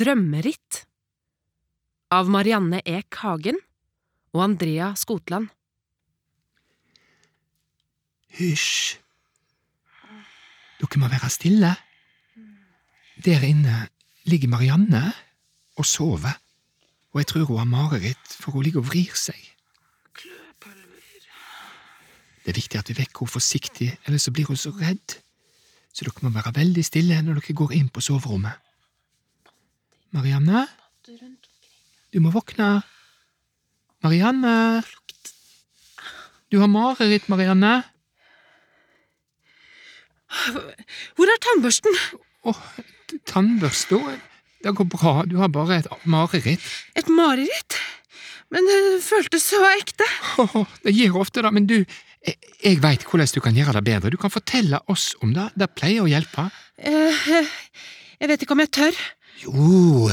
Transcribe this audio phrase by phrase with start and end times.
[0.00, 0.84] Drømmeritt
[2.16, 3.58] av Marianne Ek Hagen
[4.32, 5.50] og Andrea Skotland.
[8.38, 8.96] Hysj!
[10.80, 11.74] Dere må være stille.
[13.20, 13.90] Der inne
[14.24, 15.02] ligger Marianne
[15.76, 16.32] og sover,
[17.12, 19.36] og jeg tror hun har mareritt, for hun ligger og vrir seg.
[22.40, 25.20] Det er viktig at vi vekker henne forsiktig, ellers så blir hun så redd.
[25.92, 28.69] Så dere må være veldig stille når dere går inn på soverommet.
[30.10, 30.66] Marianne?
[32.10, 32.80] Du må våkne.
[34.02, 34.82] Marianne?
[36.50, 37.76] Du har mareritt, Marianne.
[41.18, 41.94] Hvor er tannbørsten?
[42.50, 42.58] Åh,
[43.30, 44.00] tannbørsta?
[44.60, 46.66] Det går bra, du har bare et mareritt.
[46.98, 47.78] Et mareritt?
[48.50, 50.06] Men det føltes så ekte.
[50.42, 51.76] Oh, det gir ofte det, men du,
[52.26, 54.10] jeg, jeg veit hvordan du kan gjøre det bedre.
[54.10, 55.46] Du kan fortelle oss om det.
[55.54, 56.48] Det pleier å hjelpe.
[56.82, 57.30] Eh,
[58.18, 58.98] jeg vet ikke om jeg tør.
[59.40, 60.10] Jo,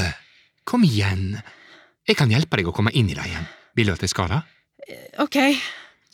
[0.64, 1.36] kom igjen.
[2.08, 3.48] Jeg kan hjelpe deg å komme inn i det igjen.
[3.76, 4.40] Vil du at jeg skal det?
[5.20, 5.36] Ok,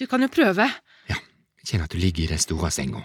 [0.00, 0.66] du kan jo prøve.
[1.10, 1.18] Ja,
[1.62, 3.04] kjenn at du ligger i den store senga.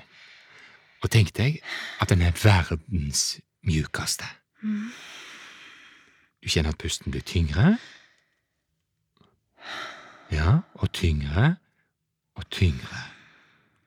[1.03, 1.61] Og tenk deg
[2.01, 4.25] at den er verdens mjukeste.
[6.39, 7.77] Du kjenner at pusten blir tyngre.
[10.33, 11.55] Ja, og tyngre
[12.39, 13.03] og tyngre.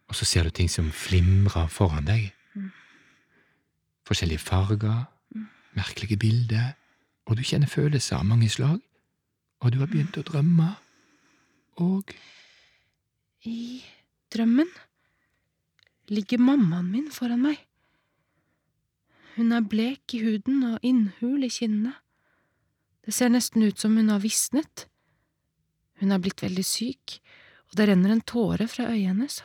[0.08, 2.30] Og så ser du ting som flimrer foran deg.
[4.08, 5.06] Forskjellige farger,
[5.76, 6.72] merkelige bilder,
[7.26, 8.80] og du kjenner følelser av mange slag.
[9.62, 10.72] Og du har begynt å drømme.
[11.80, 12.10] Og
[13.46, 13.82] I
[14.34, 14.70] drømmen
[16.12, 17.60] ligger mammaen min foran meg.
[19.36, 21.94] Hun er blek i huden og innhul i kinnene.
[23.02, 24.86] Det ser nesten ut som hun har visnet.
[26.02, 27.16] Hun er blitt veldig syk,
[27.70, 29.40] og det renner en tåre fra øyet hennes.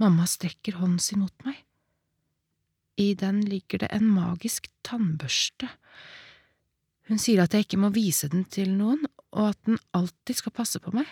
[0.00, 1.58] Mamma strekker hånden sin mot meg.
[3.00, 5.70] I den ligger det en magisk tannbørste.
[7.08, 10.54] Hun sier at jeg ikke må vise den til noen, og at den alltid skal
[10.54, 11.06] passe på meg.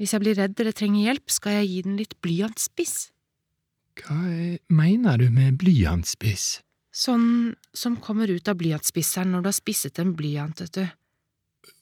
[0.00, 3.10] Hvis jeg blir redd eller trenger hjelp, skal jeg gi den litt blyantspiss.
[3.94, 6.62] hva er- mener du med blyantspiss?
[6.92, 10.86] Sånn som kommer ut av blyantspisseren når du har spisset en blyant, vet du.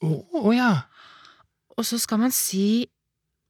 [0.03, 0.82] Å å ja,
[1.78, 2.87] Og så skal man si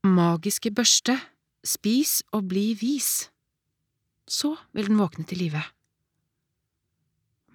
[0.05, 1.21] magiske børste,
[1.65, 3.29] spis og bli vis.
[4.31, 5.63] Så vil den våkne til live.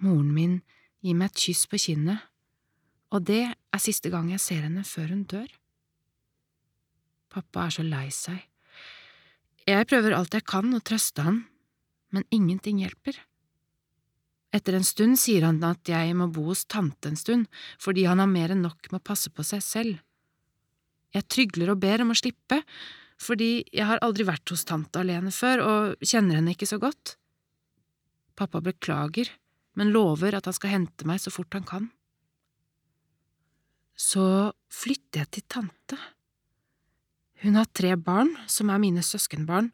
[0.03, 0.55] Moren min
[1.05, 2.19] gir meg et kyss på kinnet,
[3.15, 5.47] og det er siste gang jeg ser henne før hun dør.
[7.31, 8.41] Pappa er så lei seg.
[9.65, 11.45] Jeg prøver alt jeg kan å trøste han,
[12.13, 13.17] men ingenting hjelper.
[14.55, 17.47] Etter en stund sier han at jeg må bo hos tante en stund,
[17.81, 19.97] fordi han har mer enn nok med å passe på seg selv.
[21.15, 22.61] Jeg trygler og ber om å slippe,
[23.21, 27.15] fordi jeg har aldri vært hos tante alene før og kjenner henne ikke så godt.
[28.35, 29.29] Pappa beklager,
[29.79, 31.87] men lover at han skal hente meg så fort han kan.
[33.95, 35.99] Så flytter jeg til tante.
[37.43, 39.71] Hun har tre barn som er mine søskenbarn,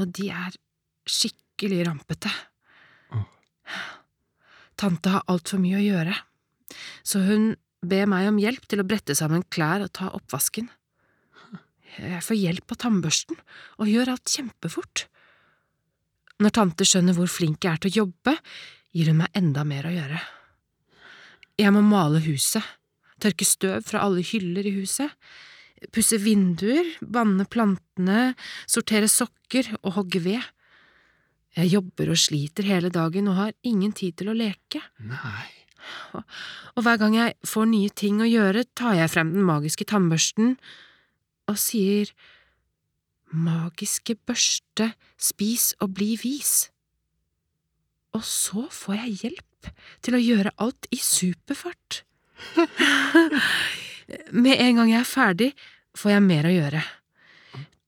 [0.00, 0.56] og de er
[1.08, 2.32] skikkelig rampete.
[3.12, 3.24] Oh.
[4.80, 6.16] Tante har altfor mye å gjøre,
[7.04, 7.52] så hun
[7.82, 10.68] ber meg om hjelp til å brette sammen klær og ta oppvasken.
[11.98, 13.40] Jeg får hjelp av tannbørsten
[13.78, 15.06] og gjør alt kjempefort.
[16.42, 18.36] Når tante skjønner hvor flink jeg er til å jobbe,
[18.96, 20.20] gir hun meg enda mer å gjøre.
[21.60, 22.64] Jeg må male huset,
[23.22, 25.12] tørke støv fra alle hyller i huset,
[25.92, 28.32] pusse vinduer, vanne plantene,
[28.70, 30.42] sortere sokker og hogge ved.
[31.58, 34.80] Jeg jobber og sliter hele dagen og har ingen tid til å leke.
[35.02, 35.50] nei.
[36.78, 40.54] Og hver gang jeg får nye ting å gjøre, tar jeg frem den magiske tannbørsten
[41.50, 42.12] og sier
[43.32, 46.68] Magiske børste, spis og bli vis.
[48.12, 49.70] Og så får jeg hjelp
[50.04, 52.02] til å gjøre alt i superfart.
[54.44, 55.48] Med en gang jeg er ferdig,
[55.96, 56.82] får jeg mer å gjøre.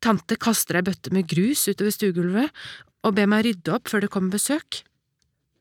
[0.01, 2.65] Tante kaster ei bøtte med grus utover stuegulvet
[3.05, 4.81] og ber meg rydde opp før det kommer besøk.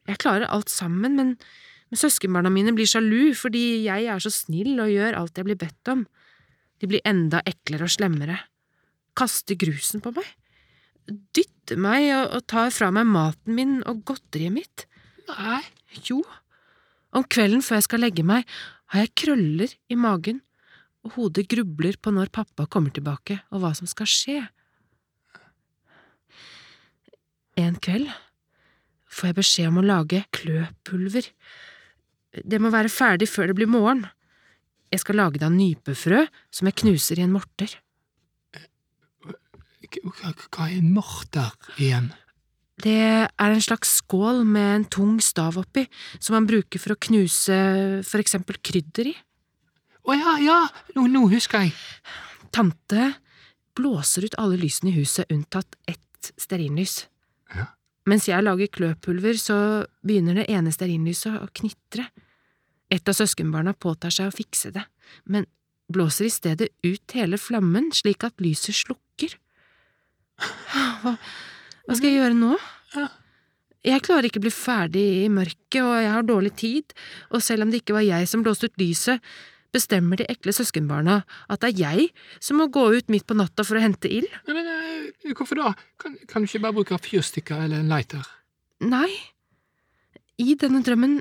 [0.07, 1.35] Jeg klarer alt sammen, men
[1.93, 5.59] men søskenbarna mine blir sjalu fordi jeg er så snill og gjør alt jeg blir
[5.61, 5.99] bedt om.
[6.83, 8.41] De blir enda eklere og slemmere.
[9.15, 10.27] Kaster grusen på meg.
[11.07, 14.83] Dytter meg og, og tar fra meg maten min og godteriet mitt.
[15.31, 15.61] Nei.
[16.03, 16.19] Jo,
[17.13, 18.47] om kvelden før jeg skal legge meg,
[18.91, 20.41] har jeg krøller i magen,
[21.05, 24.39] og hodet grubler på når pappa kommer tilbake og hva som skal skje.
[27.59, 28.09] En kveld
[29.13, 31.29] får jeg beskjed om å lage kløpulver.
[32.33, 34.07] Det må være ferdig før det blir morgen.
[34.93, 37.71] Jeg skal lage deg nypefrø som jeg knuser i en morter.
[39.93, 41.49] Hva hva er en morter
[41.81, 42.11] igjen?
[42.83, 45.85] Det er en slags skål med en tung stav oppi,
[46.19, 47.57] som man bruker for å knuse
[48.05, 49.13] for eksempel krydder i.
[50.03, 50.57] Å ja, ja,
[50.97, 51.75] nå, nå husker jeg.
[52.53, 53.13] Tante
[53.77, 57.05] blåser ut alle lysene i huset unntatt ett stearinlys.
[57.53, 57.69] Ja.
[58.09, 59.57] Mens jeg lager kløpulver, så
[60.03, 62.09] begynner det ene stearinlyset å knitre.
[62.93, 64.83] Et av søskenbarna påtar seg å fikse det,
[65.25, 65.47] men
[65.93, 69.33] blåser i stedet ut hele flammen slik at lyset slukker.
[71.03, 71.15] Hva,
[71.87, 72.53] hva skal jeg gjøre nå?
[73.83, 76.93] Jeg klarer ikke å bli ferdig i mørket, og jeg har dårlig tid,
[77.35, 79.33] og selv om det ikke var jeg som blåste ut lyset,
[79.73, 82.09] bestemmer de ekle søskenbarna at det er jeg
[82.43, 84.29] som må gå ut midt på natta for å hente ild.
[84.45, 85.73] Men, men eh, hvorfor da?
[85.99, 88.27] Kan, kan du ikke bare bruke fyrstikker eller en lighter?
[88.85, 89.09] Nei,
[90.41, 91.17] i denne drømmen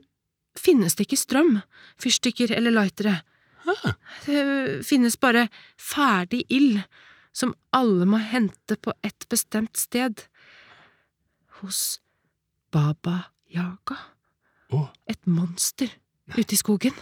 [0.58, 1.60] finnes det ikke strøm,
[2.00, 3.20] fyrstikker eller lightere.
[3.66, 3.92] Ah,
[4.26, 6.82] Det finnes bare ferdig ild,
[7.32, 10.26] som alle må hente på et bestemt sted.
[11.60, 12.00] Hos
[12.72, 13.98] Baba Yaga,
[14.72, 14.88] Oh.
[15.06, 15.90] et monster
[16.36, 16.94] ute i skogen.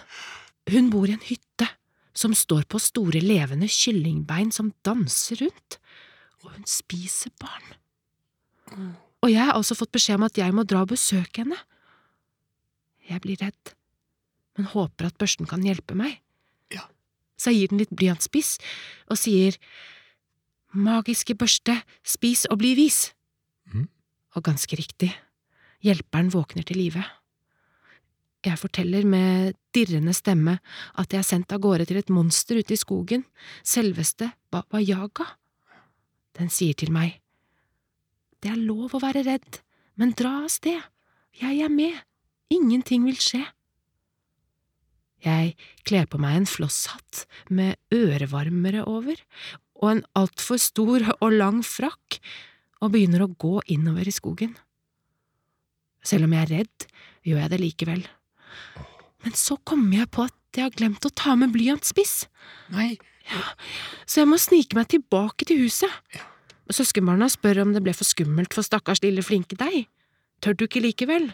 [0.70, 1.69] Hun bor i en hytte
[2.12, 5.79] som står på store levende kyllingbein som danser rundt,
[6.43, 7.76] og hun spiser barn.
[9.23, 11.56] Og jeg har altså fått beskjed om at jeg må dra og besøke henne.
[13.11, 13.73] Jeg blir redd,
[14.57, 16.21] men håper at børsten kan hjelpe meg.
[16.71, 16.87] Ja.
[17.41, 18.59] Så jeg gir den litt blyantspiss
[19.11, 19.59] og sier
[20.71, 23.09] Magiske børste, spis og bli vis.
[23.73, 23.89] Mm.
[24.39, 25.09] Og ganske riktig,
[25.83, 27.03] hjelperen våkner til live.
[28.47, 30.61] Jeg forteller med dirrende stemme
[30.95, 33.27] at jeg er sendt av gårde til et monster ute i skogen,
[33.67, 35.27] selveste Baba Yaga.
[36.39, 37.19] Den sier til meg,
[38.41, 39.59] Det er lov å være redd,
[39.97, 40.81] men dra av sted,
[41.37, 41.99] jeg er med,
[42.52, 43.43] ingenting vil skje.
[45.20, 45.52] Jeg
[45.85, 49.20] kler på meg en flosshatt med ørevarmere over
[49.81, 52.20] og en altfor stor og lang frakk
[52.81, 54.55] og begynner å gå innover i skogen.
[56.00, 56.88] Selv om jeg er redd,
[57.29, 58.02] gjør jeg det likevel.
[59.20, 62.25] Men så kommer jeg på at jeg har glemt å ta med blyantspiss,
[62.75, 62.97] nei,
[63.31, 63.44] Ja,
[64.11, 65.93] så jeg må snike meg tilbake til huset.
[66.17, 66.25] Ja.
[66.75, 69.85] Søskenbarna spør om det ble for skummelt for stakkars lille flinke deg.
[70.43, 71.29] Tør du ikke likevel?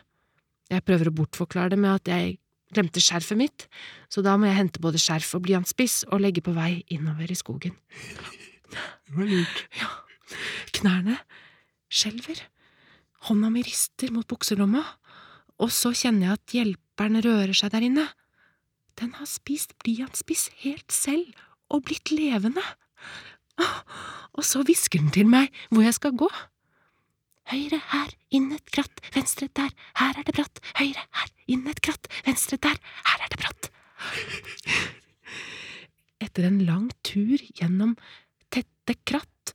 [0.72, 2.36] Jeg prøver å bortforklare det med at jeg
[2.74, 3.66] glemte skjerfet mitt,
[4.10, 7.38] så da må jeg hente både skjerf og blyantspiss og legge på vei innover i
[7.38, 7.76] skogen.
[9.06, 9.64] det var lurt.
[10.76, 11.20] Knærne
[11.86, 12.40] skjelver,
[13.28, 14.82] hånda mi rister mot bukselomma,
[15.62, 18.08] og så kjenner jeg at hjelperen rører seg der inne.
[18.98, 21.30] Den har spist blyantspiss helt selv
[21.72, 22.64] og blitt levende.
[24.36, 26.28] Og så hvisker den til meg hvor jeg skal gå.
[27.46, 28.95] Høyre her, inn et kratt,
[29.26, 33.32] venstre der, her er det bratt, høyre her, inn et kratt, venstre der, her er
[33.32, 33.70] det bratt.
[36.23, 37.96] Etter en lang tur gjennom
[38.55, 39.50] tette kratt,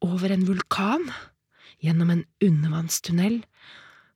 [0.00, 1.10] over en vulkan,
[1.82, 3.42] gjennom en undervannstunnel,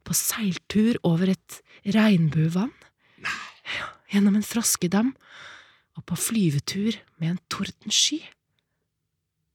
[0.06, 1.58] på seiltur over et
[1.90, 2.72] regnbuevann,
[4.12, 5.10] gjennom en froskedam
[5.98, 8.22] og på flyvetur med en tordensky,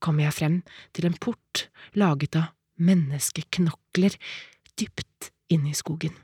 [0.04, 0.62] kommer jeg frem
[0.96, 4.16] til en port laget av menneskeknokler
[4.80, 5.09] dypt
[5.50, 6.14] inne i skogen.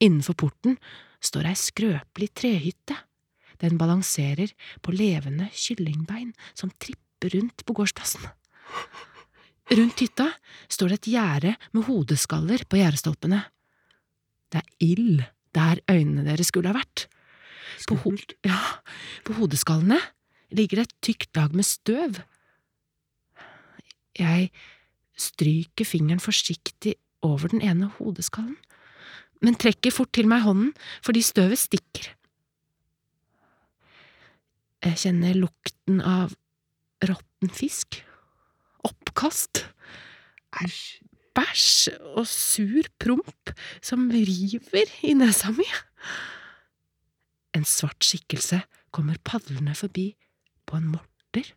[0.00, 0.78] Innenfor porten
[1.20, 2.96] står ei skrøpelig trehytte.
[3.60, 8.24] Den balanserer på levende kyllingbein som tripper rundt på gårdsplassen.
[9.70, 10.30] Rundt hytta
[10.72, 13.44] står det et gjerde med hodeskaller på gjerdestolpene.
[14.50, 15.20] Det er ild
[15.54, 17.06] der øynene deres skulle ha vært.
[17.86, 18.12] På, ho
[18.44, 18.58] ja,
[19.24, 19.98] på hodeskallene
[20.56, 22.18] ligger det et tykt lag med støv.
[24.18, 24.50] Jeg
[25.20, 26.96] stryker fingeren forsiktig
[27.26, 28.56] over den ene hodeskallen,
[29.40, 30.72] men trekker fort til meg hånden
[31.04, 32.10] fordi støvet stikker.
[34.80, 36.32] Jeg kjenner lukten av
[37.04, 38.00] råtten fisk,
[38.84, 39.66] oppkast,
[40.60, 41.00] Æsj.
[41.36, 43.52] bæsj og sur promp
[43.84, 45.66] som river i nesa mi.
[47.54, 50.10] En svart skikkelse kommer padlende forbi
[50.66, 51.52] på en morter.